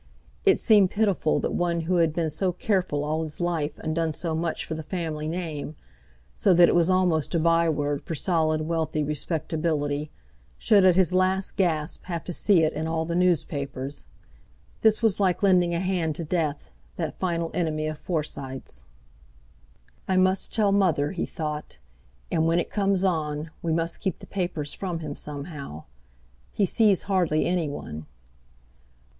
[0.45, 4.13] It seemed pitiful that one who had been so careful all his life and done
[4.13, 9.03] so much for the family name—so that it was almost a byword for solid, wealthy
[9.03, 14.05] respectability—should at his last gasp have to see it in all the newspapers.
[14.81, 18.85] This was like lending a hand to Death, that final enemy of Forsytes.
[20.07, 21.77] "I must tell mother," he thought,
[22.31, 25.83] "and when it comes on, we must keep the papers from him somehow.
[26.51, 28.07] He sees hardly anyone."